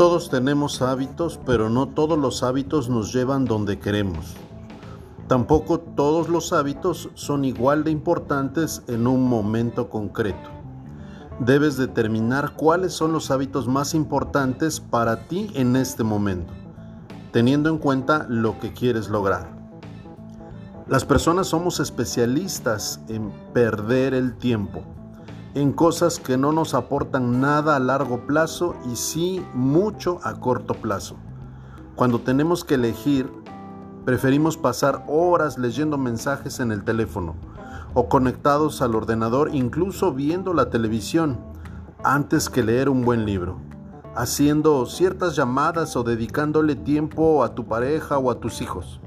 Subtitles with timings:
[0.00, 4.34] Todos tenemos hábitos, pero no todos los hábitos nos llevan donde queremos.
[5.28, 10.48] Tampoco todos los hábitos son igual de importantes en un momento concreto.
[11.38, 16.50] Debes determinar cuáles son los hábitos más importantes para ti en este momento,
[17.30, 19.54] teniendo en cuenta lo que quieres lograr.
[20.88, 24.82] Las personas somos especialistas en perder el tiempo
[25.54, 30.74] en cosas que no nos aportan nada a largo plazo y sí mucho a corto
[30.74, 31.16] plazo.
[31.96, 33.28] Cuando tenemos que elegir,
[34.04, 37.34] preferimos pasar horas leyendo mensajes en el teléfono
[37.94, 41.40] o conectados al ordenador, incluso viendo la televisión,
[42.04, 43.58] antes que leer un buen libro,
[44.14, 49.00] haciendo ciertas llamadas o dedicándole tiempo a tu pareja o a tus hijos.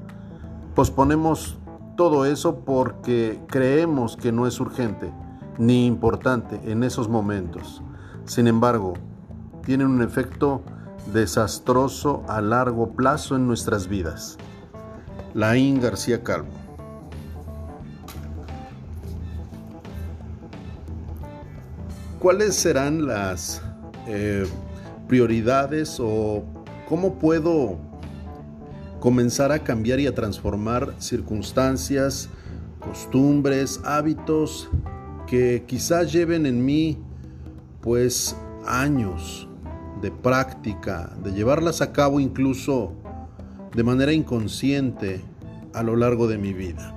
[0.75, 1.57] Posponemos
[1.95, 5.13] todo eso porque creemos que no es urgente
[5.57, 7.81] ni importante en esos momentos.
[8.25, 8.93] Sin embargo,
[9.65, 10.63] tienen un efecto
[11.11, 14.37] desastroso a largo plazo en nuestras vidas.
[15.33, 16.51] Laín García Calvo.
[22.19, 23.61] ¿Cuáles serán las
[24.07, 24.47] eh,
[25.07, 26.43] prioridades o
[26.87, 27.77] cómo puedo
[29.01, 32.29] comenzar a cambiar y a transformar circunstancias,
[32.79, 34.69] costumbres, hábitos
[35.27, 36.97] que quizás lleven en mí
[37.81, 38.35] pues
[38.65, 39.47] años
[40.01, 42.93] de práctica, de llevarlas a cabo incluso
[43.75, 45.21] de manera inconsciente
[45.73, 46.93] a lo largo de mi vida.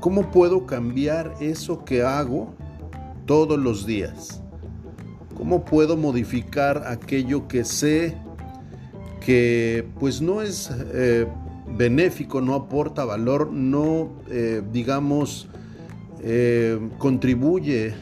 [0.00, 2.54] ¿Cómo puedo cambiar eso que hago
[3.26, 4.42] todos los días?
[5.36, 8.16] ¿Cómo puedo modificar aquello que sé
[9.20, 11.26] que pues no es eh,
[11.76, 15.48] benéfico, no aporta valor, no eh, digamos
[16.24, 17.94] eh, contribuye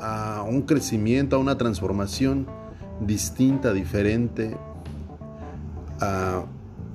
[0.00, 2.46] a un crecimiento, a una transformación
[3.00, 4.56] distinta, diferente,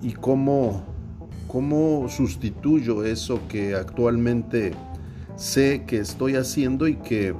[0.01, 0.83] y cómo,
[1.47, 4.73] cómo sustituyo eso que actualmente
[5.35, 7.33] sé que estoy haciendo y que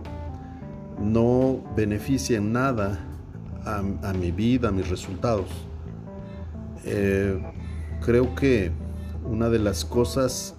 [1.00, 3.00] no beneficia en nada
[3.66, 5.50] a, mi vida, a mis resultados.
[6.86, 7.38] Eh,
[8.02, 8.72] creo que
[9.26, 10.56] una de las cosas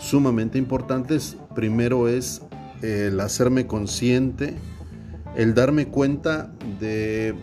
[0.00, 1.36] sumamente importantes.
[1.54, 2.42] Primero es
[2.82, 4.54] el hacerme consciente,
[5.36, 6.50] el darme cuenta
[6.80, 7.34] de,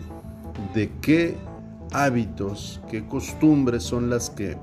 [0.74, 1.36] de qué
[1.92, 4.56] hábitos, qué costumbres son las que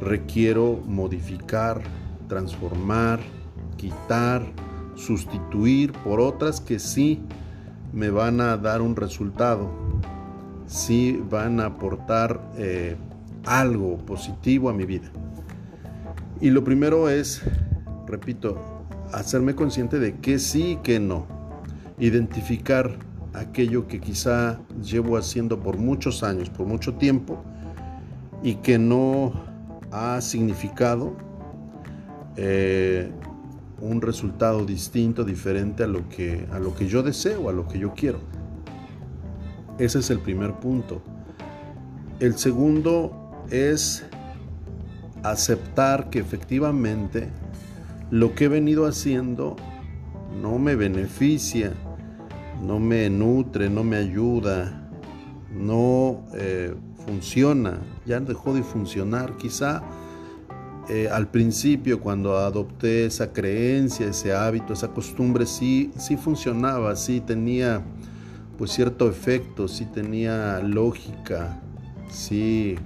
[0.00, 1.80] requiero modificar,
[2.28, 3.20] transformar,
[3.76, 4.44] quitar,
[4.96, 7.20] sustituir por otras que sí
[7.92, 9.70] me van a dar un resultado,
[10.66, 12.96] sí van a aportar eh,
[13.44, 15.10] algo positivo a mi vida.
[16.40, 17.42] Y lo primero es,
[18.06, 18.58] repito,
[19.12, 21.26] hacerme consciente de que sí y que no.
[21.98, 22.98] Identificar
[23.32, 27.42] aquello que quizá llevo haciendo por muchos años, por mucho tiempo,
[28.42, 29.32] y que no
[29.90, 31.16] ha significado
[32.36, 33.10] eh,
[33.80, 37.78] un resultado distinto, diferente a lo, que, a lo que yo deseo, a lo que
[37.78, 38.18] yo quiero.
[39.78, 41.02] Ese es el primer punto.
[42.20, 44.06] El segundo es
[45.30, 47.28] aceptar que efectivamente
[48.10, 49.56] lo que he venido haciendo
[50.40, 51.72] no me beneficia,
[52.62, 54.88] no me nutre, no me ayuda,
[55.52, 59.36] no eh, funciona, ya dejó de funcionar.
[59.36, 59.82] Quizá
[60.88, 67.20] eh, al principio cuando adopté esa creencia, ese hábito, esa costumbre, sí, sí funcionaba, sí
[67.20, 67.82] tenía
[68.56, 71.60] pues cierto efecto, sí tenía lógica,
[72.08, 72.76] sí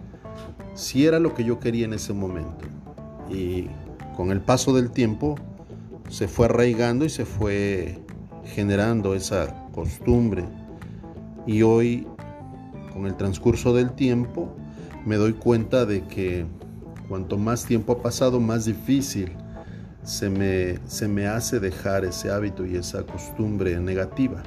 [0.81, 2.65] si era lo que yo quería en ese momento.
[3.31, 3.69] Y
[4.17, 5.37] con el paso del tiempo
[6.09, 7.99] se fue arraigando y se fue
[8.45, 10.45] generando esa costumbre.
[11.47, 12.07] Y hoy,
[12.93, 14.57] con el transcurso del tiempo,
[15.05, 16.47] me doy cuenta de que
[17.09, 19.33] cuanto más tiempo ha pasado, más difícil
[20.03, 24.43] se me, se me hace dejar ese hábito y esa costumbre negativa.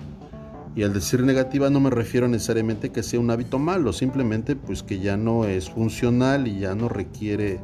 [0.75, 4.81] Y al decir negativa no me refiero necesariamente que sea un hábito malo, simplemente pues
[4.81, 7.59] que ya no es funcional y ya no requiere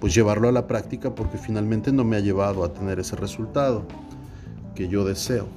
[0.00, 3.86] pues llevarlo a la práctica porque finalmente no me ha llevado a tener ese resultado
[4.76, 5.48] que yo deseo.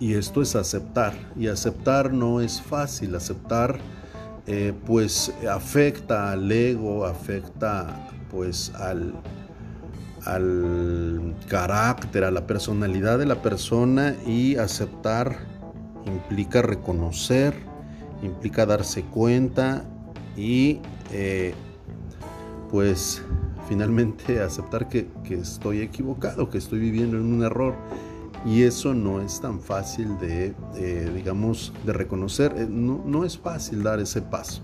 [0.00, 1.14] Y esto es aceptar.
[1.36, 3.14] Y aceptar no es fácil.
[3.14, 3.78] Aceptar
[4.46, 9.14] eh, pues afecta al ego, afecta pues al,
[10.26, 15.38] al carácter, a la personalidad de la persona y aceptar
[16.06, 17.54] implica reconocer,
[18.22, 19.84] implica darse cuenta
[20.36, 20.80] y
[21.12, 21.54] eh,
[22.70, 23.22] pues
[23.68, 27.74] finalmente aceptar que, estoy equivocado, que estoy viviendo en un error
[28.44, 32.54] Y eso no es tan fácil de, eh, digamos, de reconocer.
[32.56, 34.62] Eh, no, no es fácil dar ese paso.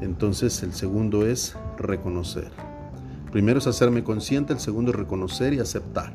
[0.00, 2.50] Entonces el segundo es reconocer.
[3.34, 6.12] Primero es hacerme consciente, el segundo es reconocer y aceptar.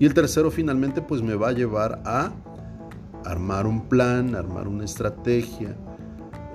[0.00, 2.32] Y el tercero finalmente pues me va a llevar a
[3.24, 5.76] armar un plan, armar una estrategia.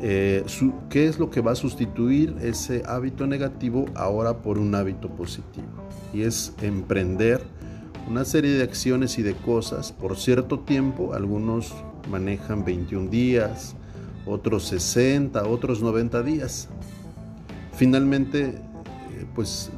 [0.02, 0.44] Eh,
[0.90, 5.70] ¿Qué es lo que va a sustituir ese hábito negativo ahora por un hábito positivo?
[6.14, 7.42] Y es emprender
[8.10, 11.14] una serie de acciones y de cosas por cierto tiempo.
[11.14, 11.74] Algunos
[12.12, 13.78] manejan 21 días,
[14.26, 16.68] otros 60, otros 90 días.
[17.72, 18.62] Finalmente,
[19.26, 19.72] pues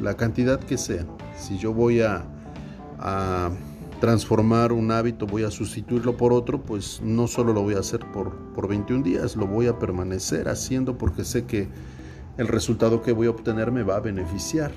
[0.00, 1.04] la cantidad que sea.
[1.36, 2.24] Si yo voy a
[4.04, 8.00] transformar un hábito, voy a sustituirlo por otro, pues no solo lo voy a hacer
[8.12, 11.68] por, por 21 días, lo voy a permanecer haciendo porque sé que
[12.36, 14.72] el resultado que voy a obtener me va a beneficiar.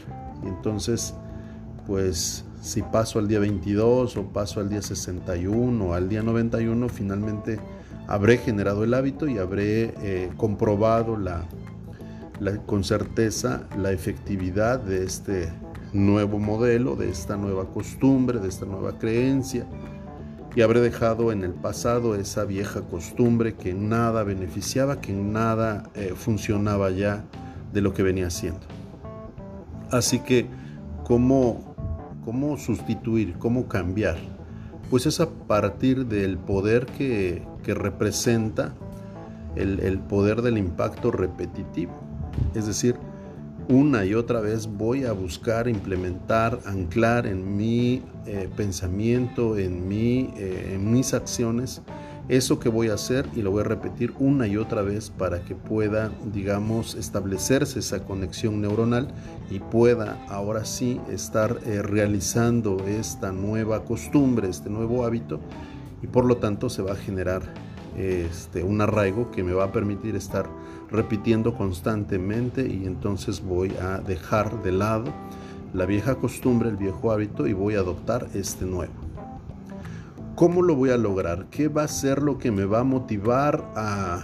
[0.46, 1.14] Y entonces,
[1.86, 6.88] pues si paso al día 22 o paso al día 61 o al día 91,
[6.88, 7.60] finalmente
[8.08, 11.44] habré generado el hábito y habré eh, comprobado la,
[12.66, 15.50] con certeza la efectividad de este
[15.94, 19.66] nuevo modelo, de esta nueva costumbre, de esta nueva creencia,
[20.56, 26.14] y habré dejado en el pasado esa vieja costumbre que nada beneficiaba, que nada eh,
[26.16, 27.24] funcionaba ya
[27.74, 28.62] de lo que venía haciendo.
[29.92, 30.48] Así que,
[31.04, 31.76] ¿cómo,
[32.26, 33.36] ¿cómo sustituir?
[33.38, 34.18] ¿Cómo cambiar?
[34.90, 38.74] Pues es a partir del poder que, representa
[39.58, 42.07] el, el poder del impacto repetitivo.
[42.54, 42.96] Es decir,
[43.70, 50.32] una y otra vez voy a buscar implementar, anclar en mi eh, pensamiento, en, mi,
[50.38, 51.82] eh, en mis acciones,
[52.30, 55.42] eso que voy a hacer y lo voy a repetir una y otra vez para
[55.42, 59.08] que pueda, digamos, establecerse esa conexión neuronal
[59.50, 65.40] y pueda ahora sí estar eh, realizando esta nueva costumbre, este nuevo hábito
[66.02, 67.42] y por lo tanto se va a generar
[67.98, 70.48] este, un arraigo que me va a permitir estar
[70.92, 75.14] repitiendo constantemente y entonces voy a dejar de lado
[75.74, 78.94] la vieja costumbre, el viejo hábito y voy a adoptar este nuevo.
[80.36, 81.48] ¿Cómo lo voy a lograr?
[81.50, 84.24] ¿Qué va a ser lo que me va a motivar a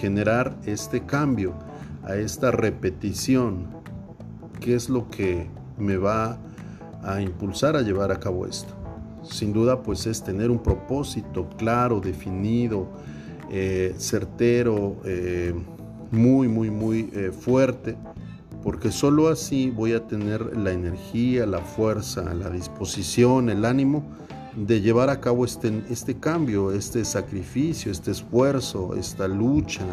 [0.00, 1.54] generar este cambio,
[2.04, 3.66] a esta repetición?
[4.60, 6.38] ¿Qué es lo que me va
[7.02, 8.74] a impulsar a llevar a cabo esto?
[9.22, 12.88] Sin duda, pues es tener un propósito claro, definido,
[13.50, 15.54] eh, certero, eh,
[16.12, 17.96] muy, muy, muy eh, fuerte,
[18.62, 24.04] porque sólo así voy a tener la energía, la fuerza, la disposición, el ánimo
[24.54, 29.84] de llevar a cabo este, este cambio, este sacrificio, este esfuerzo, esta lucha,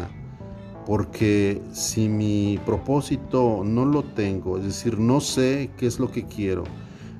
[0.86, 6.26] porque si mi propósito no lo tengo, es decir, no sé qué es lo que
[6.26, 6.64] quiero,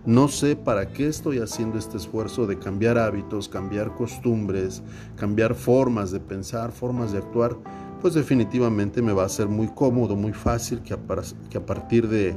[0.05, 4.83] no sé para qué estoy haciendo este esfuerzo de cambiar hábitos, cambiar costumbres,
[5.17, 7.57] cambiar formas de pensar, formas de actuar,
[8.01, 12.37] pues definitivamente me va a ser muy cómodo, muy fácil que a, partir de,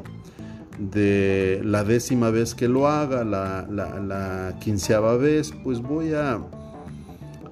[0.77, 6.39] de, la décima vez que lo haga, la, la, quinceava vez, pues voy a,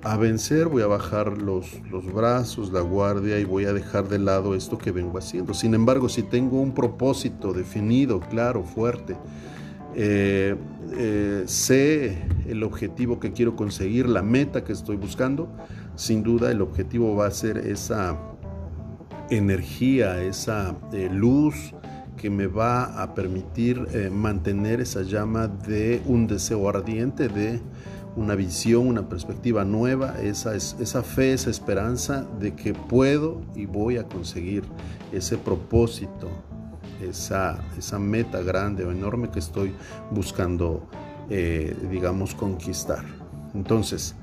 [0.04, 4.20] a vencer, voy a bajar los, los, brazos, la guardia y voy a dejar de
[4.20, 5.54] lado esto que vengo haciendo.
[5.54, 9.16] Sin embargo, si tengo un propósito definido, claro, fuerte,
[9.96, 10.56] eh,
[10.94, 15.50] eh, sé el objetivo que quiero conseguir, la meta que estoy buscando,
[15.96, 18.18] sin duda el objetivo va a ser esa
[19.30, 21.74] energía, esa eh, luz
[22.18, 27.60] que me va a permitir eh, mantener esa llama de un deseo ardiente, de
[28.16, 30.52] una visión, una perspectiva nueva, esa,
[31.02, 34.64] fe, esa esperanza de que puedo y voy a conseguir
[35.12, 36.30] ese propósito,
[37.02, 39.74] esa, esa meta grande o enorme que estoy
[40.12, 40.88] buscando,
[41.30, 43.06] eh, digamos, conquistar.
[43.56, 44.16] Entonces,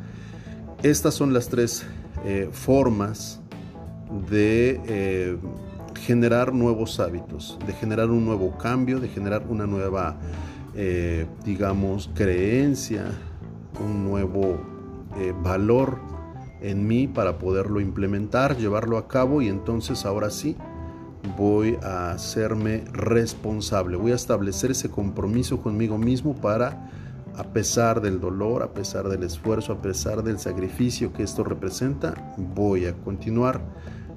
[0.83, 1.85] estas son las tres
[2.25, 3.41] eh, formas
[4.31, 5.37] de eh,
[5.95, 10.17] generar nuevos hábitos, de generar un nuevo cambio, de generar una nueva,
[10.75, 13.07] eh, digamos, creencia,
[13.85, 14.61] un nuevo
[15.43, 15.99] valor
[16.61, 20.57] en mí para poderlo implementar, llevarlo a cabo y entonces ahora sí
[21.37, 26.89] voy a hacerme responsable, voy a establecer ese compromiso conmigo mismo para
[27.39, 32.35] a pesar del dolor, a pesar del esfuerzo, a pesar del sacrificio que esto representa,
[32.37, 33.61] voy a continuar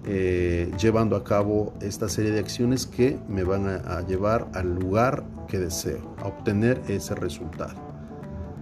[0.06, 5.24] eh, llevando a cabo esta serie de acciones que me van a, llevar al lugar
[5.48, 7.80] que deseo, a obtener ese resultado.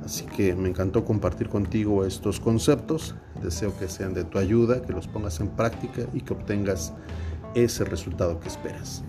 [0.03, 4.91] Así que me encantó compartir contigo estos conceptos, deseo que sean de tu ayuda, que
[4.91, 6.93] los pongas en práctica y que obtengas
[7.55, 9.05] ese resultado que esperas.